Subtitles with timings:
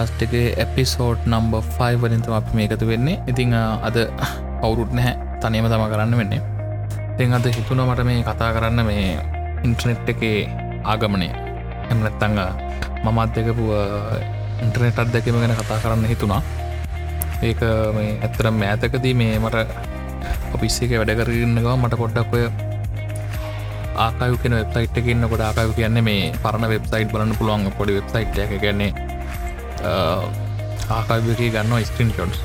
[0.00, 3.20] අද පස්ස පොඩ්කාස්ට් එක එපිසෝඩ් නම්බ 5 වලින්තම අපි මේකතු වෙන්නේ.
[3.26, 3.96] ඉතිං අද
[4.62, 5.14] අවුරුත් නැහැ.
[5.40, 6.40] තනයම තම කරන්න වෙන්නේ.
[7.16, 9.18] තෙන් අද හිතුන මට මේ කතා කරන්න මේ
[9.64, 10.22] ඉන්ට්‍රනෙට් එක
[10.84, 11.28] ආගමනය
[11.90, 12.40] එමනැත්තංග
[13.04, 13.64] මමත් දෙකපු
[14.62, 16.42] ඉන්ටර්නෙට් අත්දැකීම ගැන කතා කරන්න හිතුනා
[17.42, 17.60] ඒක
[17.94, 19.56] මේ ඇත්තර මෑතකදී මේ මට
[20.54, 22.44] ඔපිස්ස එක වැඩ කරගන්නවා මට පොඩ්ඩක් ඔය
[23.98, 28.60] ආකායු කෙන වෙබ්සයිට් එකන්න කොට ආකායු කියන්නේ මේ පරණ වෙබ්සයිට් බලන්න පුළුවන් පොඩි වෙබ්සයිට් එක
[28.64, 29.09] ගැන්නේ
[30.90, 32.38] ආකායක ගන්න ස්ක්‍රීන් ෂොට්ස්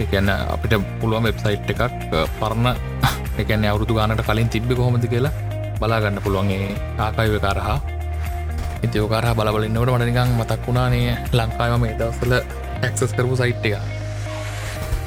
[0.00, 1.82] එකන්න අපිට පුළුවන් වෙබ්සයිට් එකක්
[2.38, 2.76] පරණ
[3.40, 5.34] එකන අවුරුදු ගානට කලින් තිබ්බ කොහොමති කියලා
[5.80, 7.78] බලාගන්න පුළුවන්ගේ ආකායව කරහා
[8.82, 12.32] ඉතිෝකාර බලබලින්නවට මටනිකං මතක් වුණානේ ලංකායම මේ දවසල
[12.82, 13.78] ඇක්සස් කරපු සයිට් එක.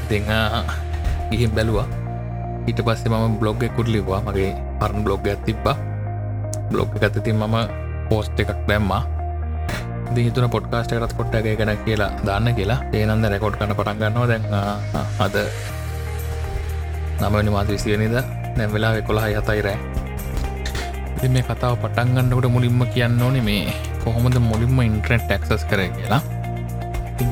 [0.09, 0.23] දෙං
[1.29, 1.87] ගිහිම් බැලවා.
[2.67, 5.75] ඊට පස්සේ මම බ්ලොග් එකුට ලිවා මගේ පරණ බ්ලොග් ඇත් තිබ්බා.
[6.71, 7.55] බ්ලොග් ඇතතින් මම
[8.09, 9.03] පෝස්ට් එකක් දැම්මා.
[10.15, 12.79] දිහිතුන පොඩ්කාස්ට එකත් කොට්ටගේ ගැන කියලා දාන්න කියලා.
[12.99, 14.27] ඒනන්ද රෙකෝඩ් කන පටන් ගන්නවා.
[14.31, 14.43] දැන්
[15.25, 15.35] අද
[17.21, 18.15] නමනි මාත විසියනිද
[18.57, 19.77] දැම් වෙලා කොළහ යතයිරෑ
[21.17, 26.21] ඉති මේ කතාව පටන් ගන්නකට මුලින්ම කියන්න ඕනෙ මේ කොහොමද මුලින්ම ඉන්ට්‍රෙන්ට් ටක්සස් කර කියලා.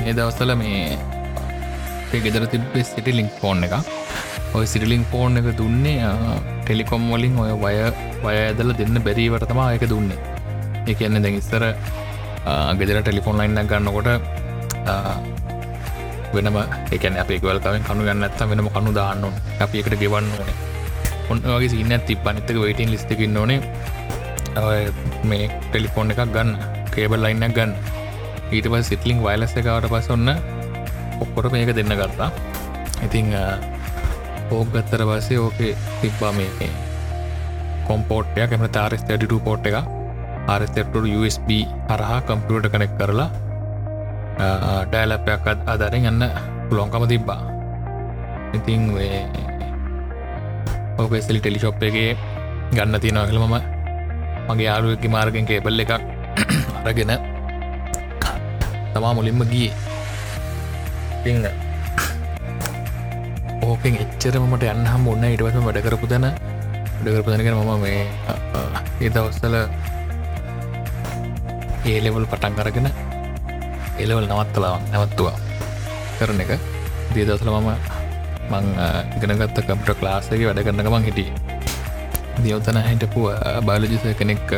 [0.08, 0.98] ඒ දවස්සල මේ
[2.26, 3.74] ගෙදර තිබේ සිටි ලින්ක් ෆෝන් එක
[4.58, 6.00] ඔය සිරිලිං ෆෝන් එක දුන්නේ
[6.64, 7.76] ටෙලිකොම් වලින් ඔය වය
[8.24, 10.20] වය ඇදල දෙන්න බැරීවට තමා එක දුන්නේ.
[10.92, 11.64] එක එන්න දැන් ඉස්සර
[12.80, 14.10] ගෙදර ටෙලිෆෝන් ලයින්න ගන්නකොට
[16.36, 16.58] වෙනම
[16.96, 19.26] එකන අප වල්කාවෙන් කනු ගන්න ඇත්ත වෙනම කනු දාන්න
[19.60, 20.58] අපි එකට ගෙවන්න ඕනේ.
[21.32, 23.60] ඔන්න වගේ සින්න ඇති පනිත්තක වයිටන් ලිස්තකින්න ඕනේ.
[25.24, 26.56] මේ ටෙලිෆෝන් එකක් ගන්න
[26.96, 27.76] කේබල් ලයින්න ගන්න.
[28.54, 30.30] ඊට පස් සිටලිං වයිලස් එකවට පස ඔන්න
[31.24, 32.30] ඔක්කොට මේක දෙන්න කරතා
[33.06, 33.34] ඉතිං
[34.52, 36.70] ඕක් ගත්තර පස්සේ ඕකේ තිබ්බා මේ
[37.88, 39.78] කොම්පෝට්ටයක් එම තාරස් ටඩ පෝට් එක
[40.46, 41.50] ආරතෙට්ට USB
[41.88, 43.30] අරහා කම්පියට කනෙක් කරලා
[44.86, 46.24] ඩෑලපයක් අදරෙන් යන්න
[46.68, 47.42] පුළොන්කම තිබ්බා.
[48.54, 48.82] ඉතිං
[50.98, 52.18] ඕපෙසලි ටෙලිශොප් එකගේ
[52.72, 53.56] ගන්න තියෙනවා කළ මම
[54.48, 55.94] මගේ යාලුවකි මාර්ගෙන් කේබල් එකක්
[56.80, 57.14] අරගෙන
[58.94, 59.72] තමා මුලින්ම ගිය.
[61.26, 61.48] ඉන්න
[63.64, 66.28] ඕකෙන් එච්චරමට යන්න හම ඔන්න ඉටවසම වැඩ කරපු තැන
[66.96, 68.02] වැඩකරපු තැනගෙන මම මේ
[69.00, 69.56] ඒ දවස්සල
[71.92, 72.88] ඒලෙවල් පටන් කරගෙන
[74.00, 75.38] එලවල් නවත්තලාවන් නැවත්තුවා.
[76.20, 76.52] කරන එක.
[77.14, 77.70] දී දවසල මම
[78.52, 78.66] මං
[79.18, 81.30] ඉගෙනගත්ත කම්පට ක්ලාසගේ වැඩ කරන්න මං හිටිය.
[82.44, 83.28] දියවතන හිටපු
[83.68, 84.56] බාලජිස කෙනෙක්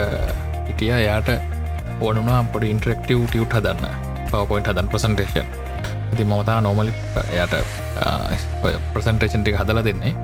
[0.67, 0.91] හිටිය.
[1.07, 1.29] යාට
[1.99, 3.85] ඕනුනා පොඩි ඉන්ටරෙක්ටව ටියුට් හදන්න.
[4.31, 5.47] පවපොයින්ට හදන් ප්‍රසන්ටේෂන්
[6.13, 6.93] ඉති මමතා නොමලි
[7.41, 7.53] යට
[8.93, 10.15] ප්‍රසන්ටේෂන් ටික හදල දෙන්නේ.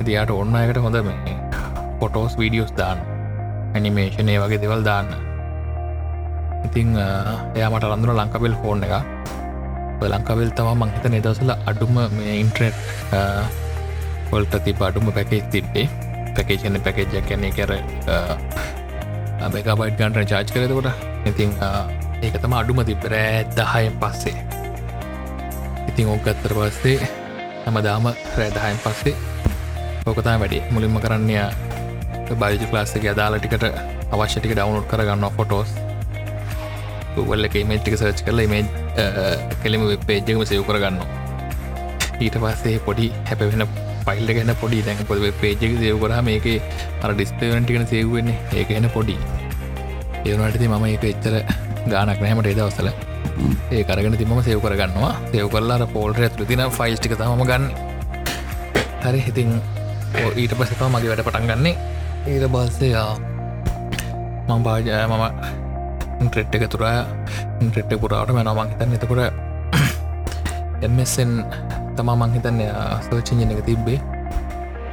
[0.00, 1.38] ඉතියාට ඔන්න අයකට හොඳ මේ
[2.00, 3.00] පොටෝස් වීඩියෝස් දාන්න.
[3.74, 5.27] ඇනිමේෂනය වගේ දෙවල් දාන්න.
[6.66, 8.94] ඉතිං එයාමට රඳුන ලංකබෙල් ෆෝන් එක
[10.12, 12.76] ලංකවෙල් තම මංහිත නිදසල අඩුම මේ ඉන්ට්‍රෙට්
[14.30, 15.86] වොල්ට තිබ අඩුම පැකේජ් තිබ්බේ.
[16.36, 17.72] පැකේෂන පැකේජ්ජක් කැන්නේ කර
[19.54, 20.88] බැකබයිට් ගන්ට චාච් කරතකොට
[21.30, 21.50] ඉතිං
[22.22, 24.36] ඒක තම අඩුම තිබරෑ දහයෙන් පස්සේ.
[25.90, 26.98] ඉතිං ඕකත්තර පස්සේ
[27.64, 28.06] හැමදාම
[28.38, 29.16] රෑදහයෙන් පස්සේ
[30.06, 30.62] ඕකතා වැඩි.
[30.70, 31.36] මුලින්ම කරන්නය
[32.40, 33.64] බයිජ ලාස්සක අදාලටිකට
[34.14, 35.70] අවශ්‍යටික ඩවුනෝඩ් කරගන්න ෆොටෝස්
[37.20, 38.64] ගුවල්ල එක මේටික සර්ච් කරල මේ
[39.62, 41.04] කෙලිම පේජකම සයව කරගන්න
[42.20, 43.68] ඊට පස්සේ පොඩි හැපෙන
[44.06, 46.46] පයිල්ල ගැන පොඩි දැන් පොද පේජක සයව කරහ මේක
[47.02, 49.16] අර ඩිස්පේවන්ටිකන සයවෙන්නේ ඒක එන පොඩි.
[50.24, 51.34] ඒවනටති මම ඒක එච්චර
[51.86, 52.88] ගානක් නෑමට ඒදවසල
[53.70, 55.12] ඒ කරගෙන තිම සයව කරගන්නවා.
[55.30, 57.70] සයව කරලා පෝල්ට ඇතුළ තින ෆයිස්ටික තම ගන්න.
[59.04, 59.54] හරි හිතින්
[60.36, 61.76] ඊට පසතා මගේ වැඩ පටන් ගන්නේ.
[62.26, 63.06] ඊට බස්සේ
[64.48, 65.67] මං භාජය මම
[66.20, 67.06] ට්‍රෙට් එක තුරා
[67.60, 69.20] ට්‍රෙට් පුරාට මැනවමං හිතන්න එතකොට
[70.82, 71.32] එමසෙන්
[71.96, 72.60] තමා මංහිතන්න
[73.06, 73.98] සෝචිජන එක තිබ්බේ.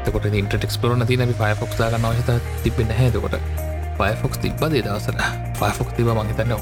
[0.05, 3.35] තකොට ඉන්ට ක්ස්පලන තින පයෆොක් දාගන්න වශත තිබෙන හැදකොට
[3.97, 5.17] පයෆොක්ස් තිබ්බදේ දවසර
[5.59, 6.55] පයෆොක් තිබ මංහිතන්න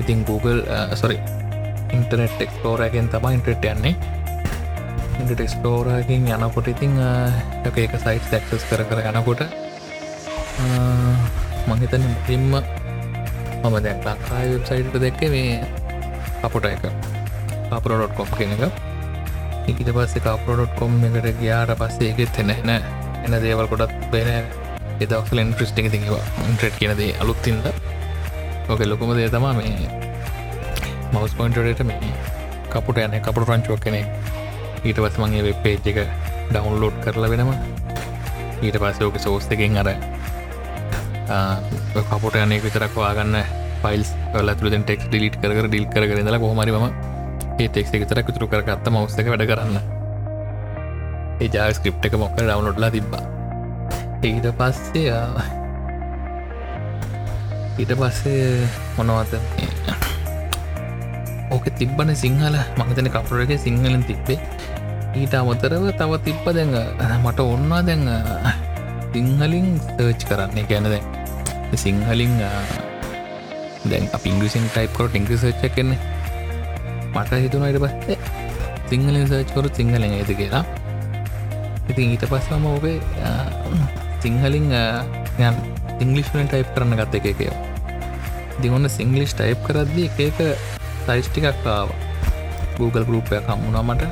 [0.00, 0.60] ඉතින් Google
[0.96, 1.18] සොරි
[1.92, 3.94] ඉන්ටනෙට් එක්ස්ලෝරෑගෙන් තම ඉන්ට්‍රෙට් යන්නේ.
[5.14, 6.98] ඉට ටෙක්ස්ලෝරකින් යනකොට ඉතිං
[7.64, 9.44] එක එක සයිට් දැක්සස් කර කර යනකොට
[11.68, 12.58] මංහිතන මුලින්ම
[13.64, 15.60] මම දැන් ලංකායි වෙබ්සයිට්ට දැක්ක මේ
[16.42, 16.84] කපොට එක.
[17.70, 18.64] අපරොඩොට් කොම් කෙන එක.
[19.66, 22.70] ඉකිට පස්සේ කපරොඩොට් කොම් එකට ගයාට පස්සේ එකෙත් එෙන එන
[23.24, 24.28] එන දේවල් කොටත් බෙන
[25.00, 27.68] එදක්ල ඉන්ට්‍රස්ටිං තිවා ඉන්ට්‍රට් කියනදේ අලුත්තින්ද
[28.68, 29.88] ඕක ලොකුම දේ තමා මේ
[31.12, 32.12] මවස් පොයින්ටට මේ
[32.70, 34.02] කපුට යන කපුට රංචුවක් කෙනෙ
[34.84, 36.02] ඊට පස් මගේ වෙබ් පේජ් එක
[36.50, 37.54] ඩවන්ලෝඩ් කරලා වෙනම.
[38.62, 39.90] ඊට පස්ස ඕක සෝස් එකෙන් අර
[42.10, 43.36] කපුට යනෙක් විතරක් වාගන්න
[43.82, 44.10] ෆයිල්ස්
[44.46, 46.86] ල තුළ ටෙක් ලිට කර ඩිල් කර ඉඳලා කොහමරිම
[47.60, 49.76] ඒ ටෙක් එක තර තුරු කරගත්ත මවස්සක වැඩ කරන්න.
[51.42, 53.24] ඒ ජා ස්ක්‍රප් එක මොක්ක ඩවනොඩ්ලා තිබ්බා.
[54.26, 55.14] ඊට පස්සේ
[57.78, 59.32] ඊට පස්සේ මොනවත
[61.54, 62.56] ඕක තිබ්බන සිංහල.
[62.78, 64.40] මහතන කපුරක සිංහලෙන් තිබ්බේ.
[65.14, 66.76] ඊට අමතරව තව තිබ්බ දැඟ
[67.22, 68.08] මට ඔන්නා දැඟ
[69.14, 70.66] සිංහලින් සර්ච් කරන්නේ.
[70.70, 71.13] ගැන දැන්
[71.82, 72.32] සිංහලින්
[73.90, 75.98] දැන් පිංගසින් ටයිප්කොට ඉංග්‍රි සර්ච් කන්නේ
[77.14, 78.16] මට හිතුන අයට පස්සේ
[78.90, 80.64] සිංහලින් සර්ච්කොරු සිංහලෙන් ඇති කියලා.
[81.90, 82.98] ඉතින් ඊට පස්සම ඔබේ
[84.22, 84.66] සිංහලින්
[86.04, 87.48] ඉංගලිෂ්ෙන් ටයිප් කරන්න ගත්ත එක එකය
[88.62, 90.38] දිගොන්න සිංගලිෂ් ටයිප් කරද්දී එක
[91.06, 91.88] සයිස් ටිකක් ආව.
[92.78, 94.02] Google ගරුප්යක් හම්මුණා මට.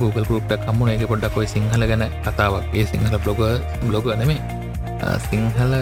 [0.00, 2.64] Google ගරුපයක් හම්මුණ එක පොඩ්ඩක් ඔයි සිංහල ගැන කතාවක්.
[2.74, 3.40] ඒ සිංහල බ්ලොග
[3.86, 4.40] බ්ලොග නෙමේ
[5.22, 5.72] සිංහල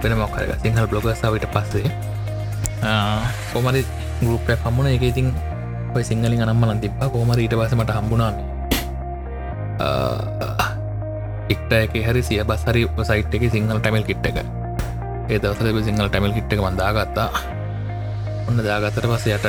[0.00, 1.90] පෙන මොකරක සිංහල බ්ලොග සවිට පස්සේ
[3.52, 3.82] කොමරි
[4.20, 5.28] ගරුපයක් හම්මුණ එක ඉතින්
[5.92, 8.34] ඔය සිංහලින් අනම්මලන් තිබ්බා කෝමර ඊට පසමට හම්බුණාම
[11.50, 14.38] එක්ට එක හරි සිය බස්සරි සයිට් එක සිංහල ටැමල් කිට් එක
[15.28, 17.28] ඒ දවසල සිංහල ටැමල් කිට් එක මන්දාගත්තා
[18.46, 19.46] ඔන්න දාගතර පසයට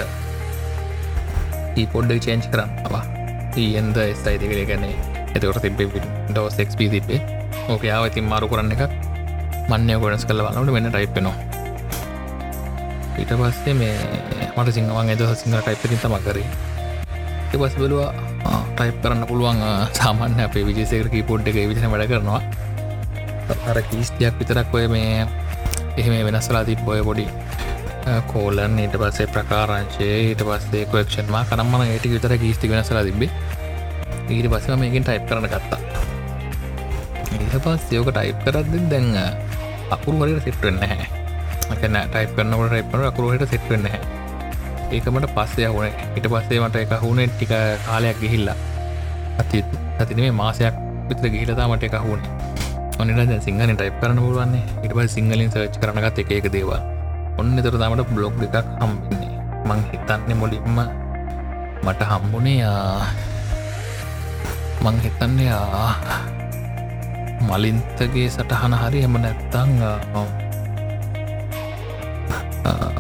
[1.78, 3.04] ඒ පොඩ්ඩ චේන්ච් කරන්නවා
[3.58, 4.96] ඒන්ද ස්තයි දෙකල ගැනේ
[5.36, 7.22] එතකට තිබේ ඩෝසෙක්ප තිබේ
[7.68, 9.01] ඕක යාව ඉතින් මාරු කරන්න එක
[9.72, 11.62] මන්‍ය ගොඩස් කල වන්නට වෙන ටයිප්පෙනවා
[13.20, 13.96] ඊට පස්සේ මේ
[14.56, 16.46] මට සිංහවන් එද සිංහ ටයිප්පින් තම කරේ.
[17.52, 18.10] පස් බලවා
[18.76, 19.60] ටයිප් කරන්න පුළුවන්
[20.00, 22.42] සාමාන්‍ය අපේ විජේසකර කීපෝඩ් එක විදින වැඩ කරනවා.
[23.70, 25.28] අර කීස්තියක් විතරක් ඔය මේ
[25.98, 27.28] එහෙම වෙනස්සලා තිබ ඔය පොඩි
[28.32, 33.30] කෝලන් ඊට පස්සේ ප්‍රකාරංශය ඊට පස්සේ කොක්ෂන්ම කරම්මන ඒට විතර ගීස්ති වෙනසලා තිබේ
[34.30, 35.80] ඊට පස්සම මේකින් ටයිප් කරන ගත්තා.
[37.38, 39.51] ඊට පස් යෝක ටයිප් කරද්ද දැන්න
[39.96, 41.06] අකුරු වලට සිට්වෙන්න හැ
[41.82, 44.02] කන ටයිප් කරනකට ටයිපන අකුරුවට සිට්වෙන්න හැ
[44.92, 47.54] ඒකමට පස්සේ හුණ ඉට පස්සේ මට එක හුණේ ටික
[47.88, 48.58] කාලයක් ගිහිල්ලා.
[49.42, 49.64] අති
[50.00, 50.76] ඇතිනේ මාසයක්
[51.10, 52.32] විතර ගිහිලතාමට එක හුණේ
[53.00, 54.64] ඔන්නට සිංහලින් ටයිප් කරන පුළුවන්නේ.
[54.84, 56.82] ඉට පස් සිංහලින් සර්ච් කරනගත් එක එක දේවා
[57.40, 59.32] ඔන්න තර තමට බ්ලොග් එකක් හම්බින්නේ.
[59.68, 60.78] මං හිතන්නේ මුලින්ම
[61.86, 62.66] මට හම්බුනේ
[64.84, 65.54] මං හිතන්නේ
[67.50, 69.70] මලින්තගේ සටහන හරි එම නැත්තං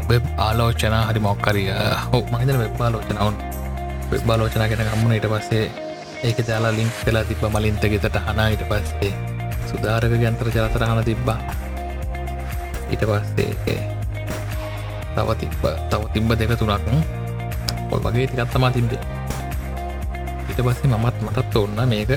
[0.09, 1.69] වෙබ් ආලෝචන හරි මොක්කරිය
[2.07, 3.35] හෝ මහිතන වෙබ් ආලෝචනවන්
[4.11, 5.65] වෙබ් ආලෝචන ගෙන හම්මුණ ඉට පස්සේ
[6.23, 9.13] ඒක ජාලා ලින්ක් කලා තිබ මලින්තගෙතට හනා ඉට පස්සේ
[9.69, 11.39] සුදාරක ගැන්තර ජලතරහන තිබ්බා.
[12.91, 13.79] ඊට පස්සේ
[15.15, 16.88] තව තිබ්බ තව තිබ්බ දෙක තුනක්.
[17.91, 19.01] ඔල් වගේ තිකත්තමා තිබ්බේ.
[20.49, 22.11] ඊට පස්සේ මමත් මටත් ඔන්න මේක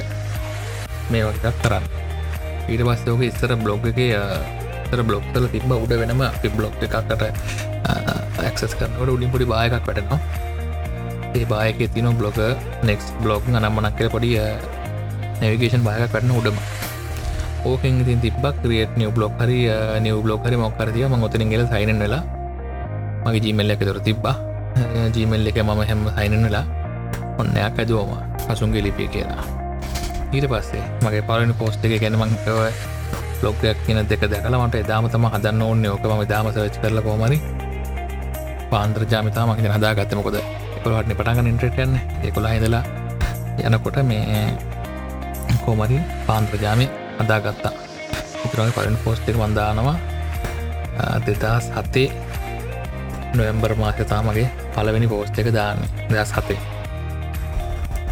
[1.11, 2.04] මේ වගේක් කරන්න.
[2.69, 4.01] ඊට පස්සේ ඕක ඉස්සර බ්ලොග් එක
[4.91, 7.25] තර බ්ලොක්තල තිබ උඩ වෙනම අපි බ්ලොග් එකකට
[8.45, 10.21] ඇක්සස් කරනට උඩින් පොඩි බායකක් වැටනවා.
[11.35, 12.39] ඒ බායක තින බ්ලොග
[12.89, 14.39] නෙක්ස් බ්ලොග් අනම්මනක් කර පොඩිය
[15.41, 16.57] නැවිගේෂන් බායක කරන්න උඩම.
[17.65, 19.59] ඕකෙන් ඉතින් තිබක් ක්‍රියට් නිය බ්ලොක් හරි
[20.05, 22.23] නිය බ්ලොක් හරි මොක්කරදිය ම ඔතන ගෙල සයින වෙලා
[23.25, 24.37] මගේ ජීමල්ල එක තුර තිබ්බා.
[25.17, 26.65] ජීමල් එක මම හැම සයිනන් වෙලා
[27.41, 28.15] ඔන්නයක් ඇදුවම
[28.47, 29.64] පසුන්ගේ ලිපිය කියලා.
[30.35, 32.59] ඊට පස්සේ මගේ පලනි පෝස්්ට එක ගැනමංකව
[33.43, 37.39] ලොක්යක් කියන දෙක දැකලා මට එදාමතම හදන්න ඕන්න ඕක ම දාම සච් කරල කෝමරි
[38.71, 40.39] පාන්ද්‍ර ජාමිතා මකින හදා ගත්තමකොද
[40.77, 41.95] එකොළහටනි පටග ඉන්ට්‍රට යන්න.
[42.23, 42.83] එකොලා හිදලා
[43.65, 44.45] යනකොට මේ
[45.65, 46.87] කෝමරි පාන්ද්‍රජාමය
[47.23, 47.73] අදාගත්තා
[48.45, 49.97] ඉතරගේ පලන පෝස්්ටෙක් වන්දානවා
[51.27, 52.09] දෙදස් හත්තේ
[53.35, 55.79] නොයම්බර් මාසතාමගේ පලවෙනි පෝස්්ට එක දාන්න.
[56.11, 56.59] දස් හතේ.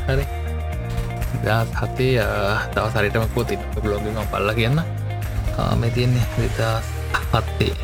[0.07, 0.42] හරි.
[1.45, 2.25] දස් හතේ
[2.75, 4.79] දවසරිටම පෝති බ්ලොගම පල්ල කියන්න.
[5.81, 6.27] මෙ තියන්නේ
[6.59, 6.87] දෙදස්
[7.33, 7.75] හත්තේ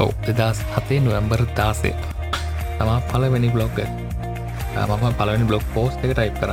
[0.00, 1.94] ඔව දෙදස් හතේ නොවම්බර් දාසේ
[2.78, 3.80] තමා පලවෙනි බ්ලොග්
[4.76, 6.52] මම පලවෙනි බ්ලොග් පෝස් එක ටයිප් කර.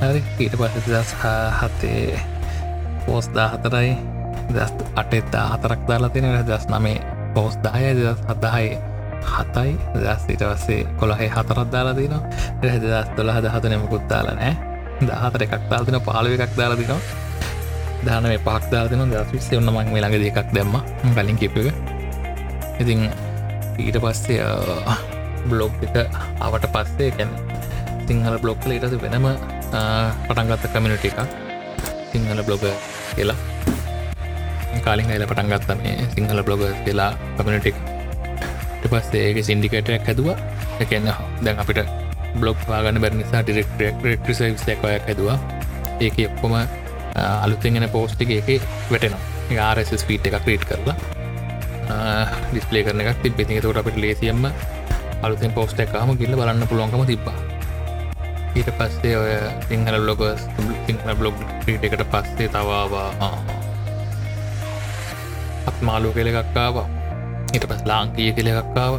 [0.00, 1.10] හරි ඊට පස දස්
[1.58, 2.18] හතේ
[3.06, 3.92] පෝස් දාහතරයි.
[4.54, 6.98] දස් අටෙත්තා හතරක් දාලා තියෙන දස් නමේ
[7.34, 8.68] පෝස් දාය දස් හදහයි
[9.30, 9.72] හතයි.
[10.02, 12.14] දස් ඊට වස්සේ කොළහේ හතරත් දාලා දින
[12.64, 14.54] රහ දස් දොළ හද හතනමකුත් දාලා නෑ
[15.08, 17.00] දහතර එකක් දාතින පාලුව එකක් දාලා දිනවා
[18.06, 20.74] දාන මේ පක් දාතින දස් විස්සේ ඔන්න මං මේ ළඟ දෙකක් දැම්ම.
[21.16, 21.56] කලින් කිපක
[22.82, 23.00] ඉතින්
[23.86, 24.40] ඊට පස්සේ
[25.50, 25.96] බ්ලොග් එක
[26.46, 27.30] අවට පස්සේ කැන
[28.06, 29.26] සිංහල බ්ලොක්ල ඉටස වෙනම
[30.28, 31.20] පටන්ගත්ත කමිනිට එකක්.
[32.12, 32.64] සිංහල බ්ලොග
[33.16, 33.38] කියලා.
[34.84, 37.76] කාලින් අයිල පටන් ගත්ත මේ සිංහල බ්ලොග කියලා කමිනිටික්
[38.92, 40.36] පස්සේ ඒක සින්ඩිකටයක් හැදවා.
[40.82, 41.10] එකන්න
[41.44, 41.80] දැන් අපිට
[42.40, 45.38] බ්ලොග් පාගන්න බැරි නිසා ඩිරෙක්ටරෙක්ටරිසයිස්ලකයක් හැදවා.
[46.04, 46.54] ඒක ඔක්කොම
[47.44, 48.48] අලුත්ෙන්ගෙන පෝස්්ටික එක
[48.92, 49.22] වැටෙනවා.
[49.68, 50.96] ආරස් පීට් එක ක්‍රීට් කරලා.
[52.52, 54.44] ඩිස්පලේ කරන එකක් තිබ පිති තකට අපට ලේසියම්ම
[55.22, 57.36] අලුතෙන් පෝස්ට එකම ගිල්ල බලන්න පුළුවන්කම තිබ්බා.
[58.56, 59.32] ඊට පස්සේ ඔය
[59.68, 60.22] සිංහල බ්ලොග
[60.86, 63.10] සිංහල බ්ලොග් ්‍රීට එකට පස්සේ තවාවා
[65.68, 66.88] අප මාලු කෙල එකක්කාවා
[67.52, 68.94] ඊට පස් ලාංකීය කෙල එකක්කාව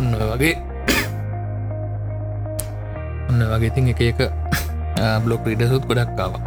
[0.00, 0.54] ඔන්න වගේ.
[3.28, 4.20] ඔන්න වගේ තින් එක එක
[5.24, 6.40] බ්ලොක් රීඩසුත් ගොඩක්කාව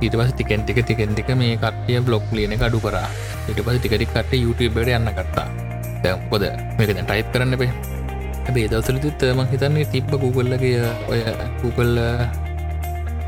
[0.00, 3.08] ඊට පස් ටිකෙන් ටික ටිකෙන් ටික මේ කට්ටිය බ්ලොක් ලියන අඩු කරා.
[3.48, 5.48] ඉට පස ටිකටි කට YouTubeට යන්න කට්ටා
[6.04, 6.44] දැම්කොද
[6.78, 7.72] මේක දැන් ටයිප් කරන්න පේ
[8.46, 11.20] ඇබේ දවසලතුත් මං හිතන්නේ තිබ්බ Googleලගේ ඔය
[11.62, 12.06] Google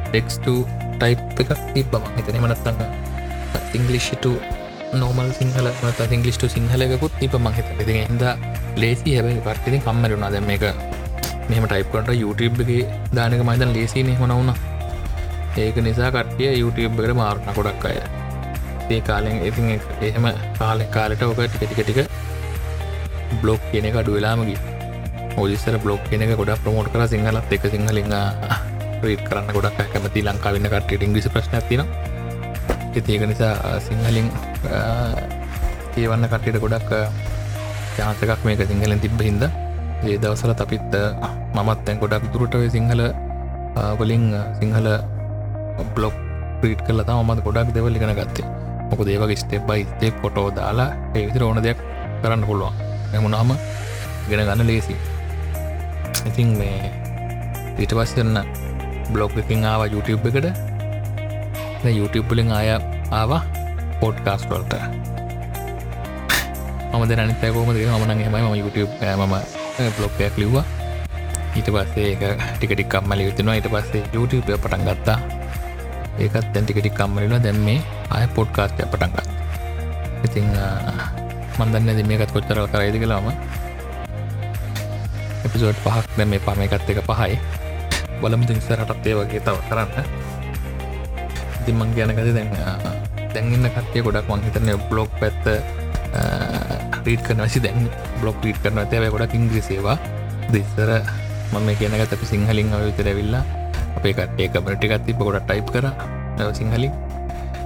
[0.09, 0.47] ටෙක්ස්ට
[1.01, 2.81] ටයිප් එකක් තිබ්බම හිතන මනත්තන්න
[3.77, 4.31] ඉංගලිෂ්ට
[4.97, 8.25] නෝමල් සිංහල මත ඉංගලිස්ට සිංහලකුත් තිබ මහිත ති හිද
[8.77, 10.65] ලේසි හැබයි පට්ටිතින් කම්මරුණා දැම එක
[11.49, 12.85] මෙම ටයිප්කට YouTubeගේ
[13.15, 14.53] දානක මයිතන් ලේසින හොනවුණ
[15.57, 17.99] ඒක නිසා කට්ටිය YouTubeකට මාරණ ගොඩක් අය.
[18.89, 19.69] ඒ කාලෙන් ඉතින්
[20.03, 20.27] එහෙම
[20.59, 22.01] කාලෙ කාලට ඕක ටික ටික ටික
[23.37, 24.59] බ්ලොග් කියන එක අඩු වෙලාමගී
[25.37, 28.13] ඔදිස්සර බ්ලොග් කියන එක ගොඩක් ප්‍රමෝට් කර සිංහලත් එක සිංහලින්
[29.03, 31.83] රීට කරන්න ගොඩක් කැමති ලංකාවන්න කටට ඉංග්‍රිසි ප්‍රශ්න තින
[32.97, 34.29] ඒක නිසා සිංහලින්
[35.95, 36.91] කියවන්න කටට ගොඩක්
[37.99, 39.45] ජාතකක් මේක සිංහලෙන් තිබ්බ හින්ද.
[40.07, 40.95] ඒ දවසල අපිත්
[41.57, 43.03] මමත් තැන් ගොඩක් දුරටව සිංහල
[44.01, 44.25] වලින්
[44.61, 44.89] සිංහල
[45.95, 46.17] බ්ලොග්
[46.61, 48.49] ප්‍රීට් කල මත් ගොඩක් දෙවල් ලිගෙන ගත්තේ.
[48.91, 51.79] මොක දේවගේ ස්ටෙප් බයි ස්තේ පොටෝ දාලා ඒවිතර ඕන දෙයක්
[52.23, 52.75] කරන්න පුළුවන්.
[53.17, 53.51] එමුණාම
[54.29, 54.97] ගෙන ගන්න ලේසි.
[56.29, 56.91] ඉතින් මේ
[57.79, 58.41] ඊට පස්සන්න
[59.13, 60.76] බ්ලොග් එකින් ආව YouTube එකට.
[61.85, 62.69] YouTubeලින් ආය
[63.11, 63.43] ආවා
[64.01, 64.75] පොඩ්කාස් වලට.
[66.97, 69.35] මද අනිතකෝමද මන හෙමයි ම YouTube මම
[69.97, 70.65] බ්ලොග්යක් ලිව්වා.
[71.57, 72.23] ඊට පස්සේ ඒක
[72.57, 75.19] ටිකටික් කම්මල යුතුනවා ඊට පස්සේ YouTube පටන් ගත්තා.
[76.19, 77.81] ඒකත් තැන් ටිකටික් කම්මලිලා දැම් මේ
[78.11, 79.29] අය පොඩ්කාස්ටය පටන්ගත්
[80.25, 80.49] ඉතිං
[81.59, 83.29] මන්දන්න ද මේකත් කොච්චරව කරයිද කලාම
[85.47, 87.39] එපිසෝඩ් පහක් දැම මේ පමයකත් එක පහයි.
[88.21, 90.36] බලම දිනිසරටත් ඒ වගේ තව කරන්න.
[91.67, 92.51] ඉතින් මං ගැනකද දැන්
[93.35, 95.47] දැන්ගන්න කටේ ගොඩක් මංහිතන බ්ලොග් පැත්ත
[97.03, 97.89] රීට කරනසි දැන්
[98.21, 99.97] බ්ලොග් රීට කරන ඇතැව ගොඩක් ඉංග්‍රිසේවා
[100.49, 100.91] දෙස්සර
[101.51, 103.43] මම කියනගත අපි සිංහලින් අවිතරැවිල්ලා
[103.97, 105.91] අපේ කටේ කමටිකත් තිබ ගොඩ ටයිප් කර.
[106.53, 106.93] සිංහලින්.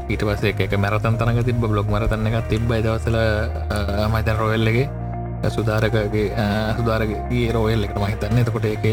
[0.09, 3.17] ඊට පස එක මැරතන් තනක තිබ බ්ලොග් මරතන්න එකක් තිබ දවසල
[4.09, 4.89] මයිතන් රොයල්ලගේ
[5.51, 8.85] සුදාරකගේ සුදාරගේ රෝයල් එකට මහිතන්න එතකොට එක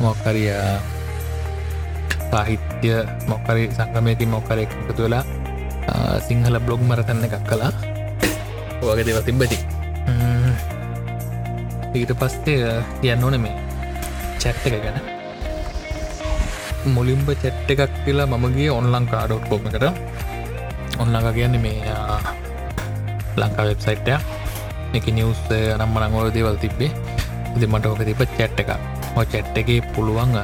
[0.00, 0.48] මොක්කරිය
[2.82, 5.24] සාහිත්‍ය මොක්කරි සංගමයකින් මොක්කර එකතු වෙලා
[6.26, 7.70] සිංහල බ්ලොග් මරතන්න එකක් කලා
[8.82, 9.58] වගේ දෙව තිබ්බති
[11.94, 13.54] ඊට පස්සේ කියන්න ඕන මේ
[14.42, 14.98] චැට්ට එක ගැන.
[16.94, 19.86] මුලින්බ චැට්ට එකක් කියලා මමගේ ඔන්ලං කාඩෝට් කොම එකට.
[20.98, 21.94] ඔන්නක කියන්න මේ
[23.36, 24.18] ලංකා වෙබ්සයිට්ය
[24.98, 25.06] එක.
[25.06, 25.42] නිවස්
[25.78, 26.90] නම් මනංගොල දේවල් තිබ්බේ.
[27.54, 28.70] ඉදි මට ඕක තිබ චැට්ට එක
[29.14, 30.38] හෝ චැට්ට එක පුළුවන්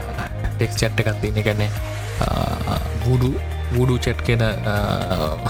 [0.54, 1.62] ටෙක් චැට්ට එකක් තියන්නේ ගැන
[3.04, 3.30] බුඩු
[3.74, 4.42] බුඩු චැට් කියෙන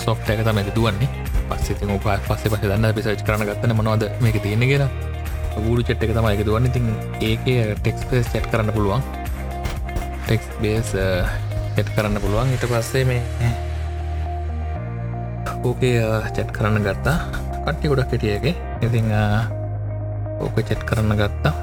[0.05, 1.09] සොෆ්ට එක තමයි දුවන්නේ.
[1.51, 4.91] පස්සේ ඕක පස්සේ පස දන්න පිසච් කරන ගත්තන මනවාද මේක තියෙන කියලා.
[5.59, 6.67] ගුඩු චෙට් එක තමයි එක දුවන්න.
[6.71, 6.87] ඉතින්
[7.29, 7.47] ඒක
[7.83, 9.03] ටෙක්ස්පේස් චැට් කරන්න පුළුවන්.
[10.27, 10.93] ටෙක්ස් බේස්
[11.77, 12.53] චෙට් කරන්න පුළුවන්.
[12.55, 13.23] ඉට පස්සේ මේ
[15.65, 16.03] ඕකේ
[16.37, 17.17] චැට් කරන්න ගත්තා.
[17.65, 18.55] කට්ටි ගොඩක් කෙටියගේ
[18.87, 19.11] ඉතිං
[20.45, 21.55] ඕක චෙට් කරන්න ගත්තා.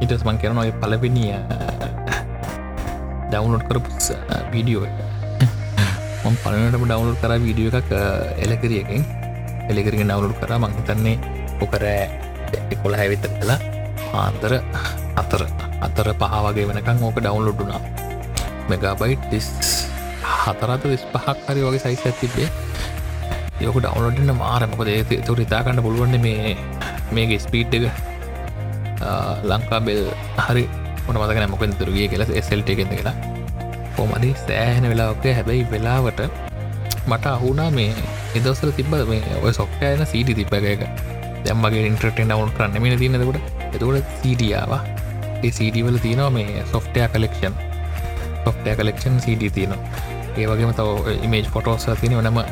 [0.00, 1.36] ඉටස් මං කරන ඔය පලපිනිය
[3.32, 3.90] ඩවුනෝඩ් කරපු
[4.52, 4.86] වීඩියෝ
[6.24, 7.92] මම පලනටම ඩවුනෝඩ් කර වීඩියෝ එකක්
[8.44, 9.02] එලකරියකින්
[9.70, 10.52] එලකරගෙන ඩවුලෝඩ් කර.
[10.64, 11.16] මංහිතන්නේ
[11.62, 12.04] ඕකරෑ
[12.74, 13.58] එකොළ හැවිත කලා
[14.20, 14.52] ආන්තර
[15.22, 15.42] අතර
[15.86, 17.80] අතර පහවගේ වෙනකං ඕක ඩවන්ලොඩ්ඩුනා
[18.70, 19.48] මෙගබයි් ටිස්
[20.42, 22.48] හතරත විස් පහක් හරි වගේ සයිස් ඇතිබේ
[23.64, 26.54] යෝක ඩවන්ලොඩන්න මාරමකොද ඒ තුර ඉතාකන්න පුළුවන්න මේ
[27.16, 27.84] මේගේ ස්පීට් එක.
[29.50, 30.02] ලංකා බෙල්
[30.46, 30.64] හරි
[31.06, 33.14] මොන මතක මොකෙන් තුරගේ කියල එසල්ට එකෙද කියලා.
[33.96, 36.20] කොමදි සෑහෙන වෙලාෝකය හැබැයි වෙලාවට
[37.06, 37.90] මට අහුනා මේ
[38.36, 40.86] එදවසර තිබ්බ මේ ඔය සොක්ටයන සීටි තිබ්බ එක
[41.44, 43.40] දැම්මගේ ඉන්ට්‍රටෙන් ඩවුන් කරන්න මෙන තියනකොට
[43.72, 44.06] එතකොට.
[44.22, 44.72] සීඩියාව
[45.42, 47.54] ඒ සීඩිවල තියෙනවා මේ සොෆ්ටය කලෙක්ෂන්
[48.44, 49.78] සොෆ්ටය කලෙක්ෂන් සීඩ තියෙනවා.
[50.38, 52.42] ඒ වගේම තව ඉමේජ් ෆොටෝස් තින වනම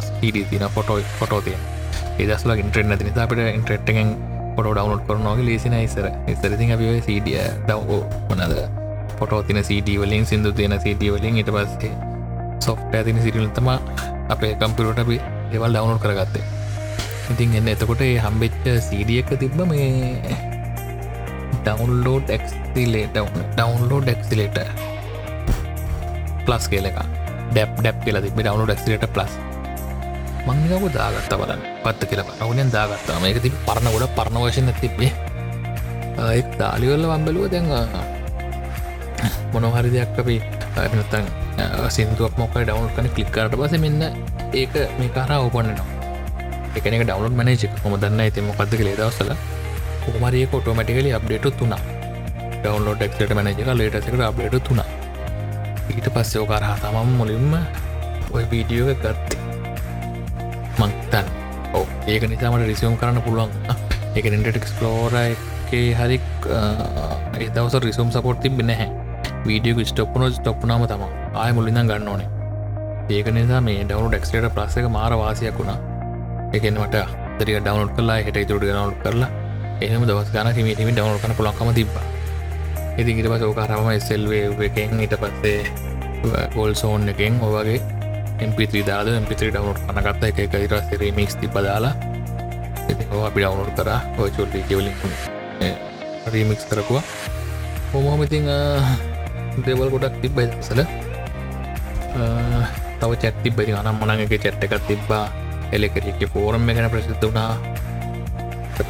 [0.00, 1.56] ස්ීඩ තින ෆොටෝ ෆොටෝ තිය
[2.18, 4.29] ඒදස්ල ඉන්ට්‍රෙන්න්න තින අපට
[4.60, 8.54] ඉන්ට්‍රෙට්ගෙන් පොට ඩවන්ලෝඩ් කරනගේ ලේසින ඉසර ඉසරති අප සීඩිය ඩවෝ වනද
[9.18, 11.92] පොටෝ තින සීඩ වලින් සිින්දු තියෙන සීඩ වලින් ඉට පස්සේ
[12.60, 13.68] සොෆ්ට ඇතින සිරිල්තම
[14.28, 15.20] අපේ කම්පිරට අපි
[15.52, 16.44] දෙවල් ඩවනෝඩ් කරගත්තේ.
[17.30, 20.38] ඉතින් එන්න එතකොට හම්බෙච්ච සීඩිය එක තිබ්බ මේ
[21.64, 24.58] download accelerator download accelerator
[26.44, 26.98] plus කියල එක
[27.52, 29.38] ඩැප් ඩැප් කියලා තිබ ඩවුණු ඩක්සිට ප්ලස්
[30.50, 31.62] මංනිකව දාගත්ත බලන්න.
[31.84, 33.18] පත්ත කියලා අවුනෙන් දාගත්තා.
[33.24, 35.12] මේක ති පරණ ගොඩ පරණ වශන තිබේ
[36.40, 37.66] එක් දාලිවල්ල වම්බලුව දැන්
[39.52, 40.36] මොනොහරි දෙයක් අපි
[40.96, 41.24] නතන්
[41.94, 44.02] සිින්දුවක් මොක ඩවන්් කන කලික්කාට පස මෙන්න
[44.52, 45.88] ඒක මේ කාර ඕපන්නනවා
[46.76, 49.32] එකන ඩවන්් මනජක් හොම දන්න ඇති මොකක්ද කලේ දවසල
[50.04, 51.82] කොමරිය කොටෝමටිකලි අප්ඩේට තුනා.
[52.62, 54.88] ඩවන්ලෝඩ එක්ට මනජක ලේටසකට අප්ඩේට තුනා.
[55.90, 57.52] ඊට පස්සේ ඕකාරහා තමම් මුලින්ම
[58.32, 59.59] ඔය වීඩියෝ ගත්තේ.
[60.80, 61.26] මංතන්
[61.74, 63.50] ඕ ඒක නිසාමට රිසියම් කරන්න පුළුවන්.
[64.16, 66.18] එක ඉන්ටට එක්ස්පලෝර එකේ හරි
[67.38, 68.88] ඒදවස රිසුම් සපොට් තිබ නැහැ.
[69.46, 72.28] වීඩියෝ ස්ටප්නෝ ස්ටප්නාම තම ආය මුලින්ද ගන්න ඕනේ.
[73.10, 75.78] ඒක නිසා මේ ඩවු ඩක්ස්ට ප්ලස්සක මාර වාසයක් වුණා.
[76.52, 76.96] එකෙන්වට
[77.38, 79.30] දරික ඩවනෝඩ් කරලා හිට ඉතුරට ගනවඩ් කරලා
[79.80, 81.94] එහම දවස් ගන හිමීටම ඩවනෝඩ් කන පුලක්කම තිබ
[82.98, 85.60] ඉති ඉට පස ඕකාරම එස්සල්වේ එකෙන් ඊට පස්සේ
[86.54, 87.78] ගොල් සෝන් එකෙන් ඔවගේ
[88.48, 91.94] MP3 දාද MP3 ඩවනෝඩ් කනගත්ත එක එක ඉරස් රමික්ස් ති බදාලා
[92.88, 93.90] ඉති අපි ඩවනෝඩ් කර
[94.26, 94.96] ඔචුල්ලි කෙවලින්
[96.32, 97.04] රීමික්ස් කරකුවා
[97.92, 98.50] හොමෝමඉතිං
[99.66, 100.84] දෙවල් ගොඩක් තිබ්බයි දසල
[103.00, 105.24] තව චැත්ති බරි අනම් මනගේ චැට්ට එකත් තිබ්බා.
[105.72, 107.52] එලෙකරක ෆෝරම් ගැන ප්‍රසිද්ධ වුණා.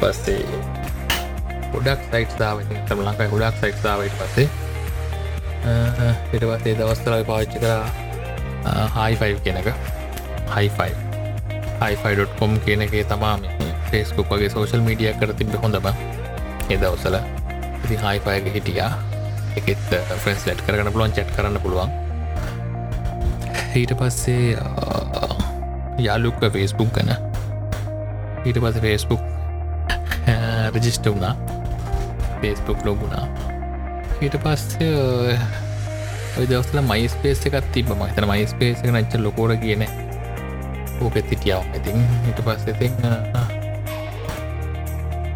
[0.01, 0.43] පස්සේ
[1.73, 4.47] ගොඩක් සයිට් දාවති තම ලංකායි ගොඩක් සයිට් දාවට පස්සේ.
[6.31, 8.00] පිටපස්සේ දවස්තරයි පාච්චි කර.
[8.95, 9.67] හයිෆයි කෙනක
[10.55, 10.91] හයිෆයි
[11.81, 13.45] හයිෆයි.කොම් කියනගේ තමාම
[13.89, 15.87] ෆෙස්කුක් වගේ සෝශල් මීඩිය කර තිබ හොඳබ
[16.69, 17.17] එදවසල
[17.83, 18.91] ඉති හයිෆයක හිටියා.
[19.57, 19.87] එකෙත්
[20.23, 21.89] ෆ්‍රෙන්ස් ලට් කරන්න පුළුවන් චට් කරන්න පුළුවන්.
[23.75, 24.57] ඊට පස්සේ
[26.07, 27.15] යාලුක්ක ෆේස්බුක් ගන.
[28.45, 29.21] ඊට පස ෆේස්බුක්
[30.75, 31.35] රජිස්ට වුණා.
[32.41, 33.25] ෆේස්බුක් ලොගුණා
[34.21, 35.35] ඊට පස්සේ ඔය
[36.37, 39.83] දවස්ල මයිස්පේස එකත් තිබ මහිතන මයිස්පේස එක නච්ච ලොකෝර කියන
[41.01, 41.97] ඕකෙත් සිටියාව ඉතින්.
[42.27, 42.93] ඊට පස්ස ඉතින්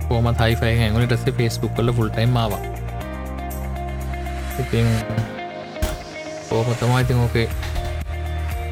[0.08, 2.62] කෝමත් හයිෆයි ඇගුණ ටස්සේ ෆේස්බුක් කල ෆුල්ටයිම් මාවා
[4.60, 4.88] ඉතින්
[6.52, 7.48] ඕම තමා ඉතින් ඕකේ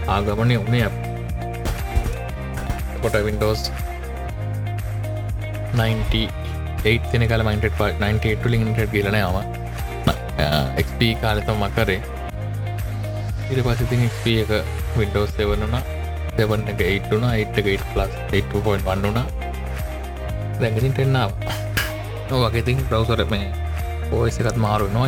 [0.07, 0.87] ආගමනය උනේ
[3.01, 3.65] කොට වින්ඩෝස්
[5.73, 9.62] 98 තින කල මයින්ට ප 98 ලින්ට කියලනයාව
[10.77, 11.99] එක්ප කාලතම මකරේ.
[13.49, 14.51] ඉට පසිතින් එක්ප එක
[14.97, 15.83] වින්ඩෝස් සෙවනුනා
[16.37, 19.25] සෙවන්න එක 8න 8 ප්ලස් 8.1 වන්නුනා
[20.59, 21.31] දැඟසින් ටෙන්නාව
[22.31, 23.47] ඕවගේතින් බ්‍රවසර මේ
[24.09, 25.05] පෝයිස එකත් මාරු නො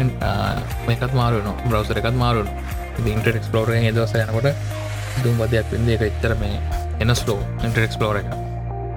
[0.88, 2.50] මේකත් මාරුන බ්‍රවසර එකත් මාරුන්
[3.06, 4.50] ඉන්ට එක්ස්පලෝර දවස යනකොට
[5.24, 6.60] දුම් වදයක් පින්ද එක එච්චර මේ
[7.02, 8.30] එන ස්ලෝ ඉන්ට එක්ස්පලෝර එක.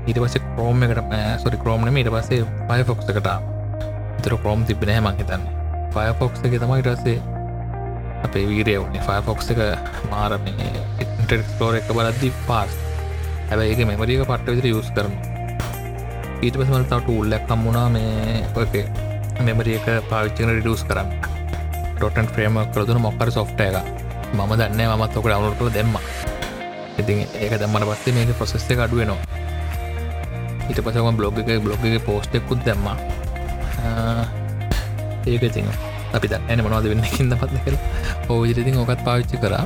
[0.06, 1.14] ඊට පස කරෝම එකට
[1.44, 3.30] සොරි කරෝම්නම ඊට පසේ පය ෆොක්ස එකට
[4.22, 5.58] තර කරෝම් තිබෙන මංහිතන්න
[5.94, 7.18] ෆයෆොක්ස් එක තමයි ඉටසේ
[8.27, 9.61] අපේ වීරය වනේ ෆයෆොක්ස් එක
[10.11, 12.72] මාරම ඉන්ටෙක්ස්ලෝර එක බලද්දි පාස්.
[13.48, 15.14] හැබැයි ඒක මෙමරික පට්ට විතර යුස් කරන
[16.42, 18.85] ඊට පසමල් තවට උල්ලක් කම්මුණා මේ ඔකේ
[19.42, 21.11] මෙමරිය එක පාවිච්චන රිඩස් කරන්න.
[21.96, 23.81] ටොටන් ෆ්‍රේම කරදුන මොක්කර සොෆ්ට එක
[24.35, 25.96] මම දන්න මත් ඔක අවුලට දෙම්ම.
[26.98, 29.18] ඉතින් ඒක දම්මට පස්සේ මේක ප්‍රසෙස්ස එක අඩුවනවා
[30.68, 32.87] ඊට පසම බ්ලොග් එක බ්ලොග් එක පෝස්්ටෙකුත් දැම්ම.
[35.26, 35.66] ඒක ඉතින්
[36.16, 37.76] අපි දන්න මොනවද වෙන්න කින්ද පත්න කර
[38.33, 39.64] ඕවිදිරිතින් ඕකත් පාවිච්චි කරා.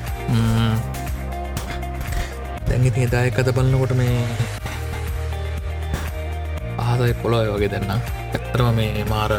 [2.69, 4.17] දැඟඉතින් දායකත බලන්නකොට මේ
[6.83, 9.33] අහසයි පොළොය වගේ දෙන්න ඇත්තරම මේ මාර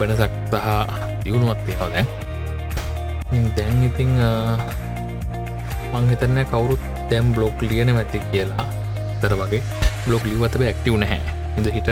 [0.00, 0.68] වෙනසක් සහ
[1.24, 2.06] දියුණුවත් තියෙනවා දැන්.
[3.56, 4.12] දැන් ඉතිං
[5.94, 8.68] මංහිතන්න කවුරුත් දැම් බ්ලොග් ලියන ඇති කියලා.
[9.20, 9.62] තර වගේ
[10.06, 11.20] බ්ලොග් ලිවතබ ඇක්ටව් නැහැ.
[11.58, 11.90] ඉඳ හිට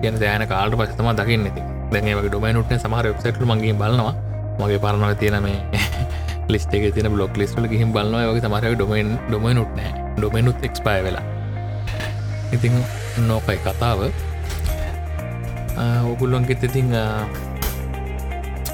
[0.00, 4.14] කියන දෑන කාල්ට පසතම දකින්න ඇති දැන් වගේ ඩොමයිනුට්න සමහර වෙබ්සයිට්ල මගේ බලනවා.
[4.60, 5.58] මගේ පරණව තියෙන මේ
[6.52, 11.24] ලිස්ට එක තින බ්ලොක් ලිස්ටල ගහිම් බලන්නවා වගේ තමර ඩොමයින් ඩොමයිනුට්නෑ ඩොමයිනුත් එක්ස්පය වෙලා.
[12.52, 12.74] ඉතිං
[13.28, 14.00] නෝකයි කතාව.
[16.12, 16.88] ඔගුල්ලොන්ගෙත් ඉතිං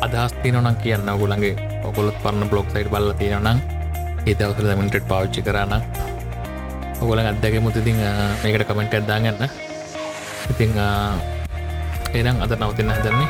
[0.07, 1.09] අදහස් තියනනම් කියන්න.
[1.09, 3.59] ඔගුලන්ගේ ඔකොලොත් පරන්න බ්ලොක් සයිට බල්ල තියෙනනම්
[4.27, 5.83] ඒතවසර දමිටට පාවිච්චි කරන්න
[7.01, 7.96] ඔගොල අදැක මුතිතින්
[8.42, 9.44] මේකට කමෙන්ට ඇදදාගන්න
[10.53, 10.73] ඉතිං
[12.14, 13.29] එනම් අද නවතින්න හදන්නේ.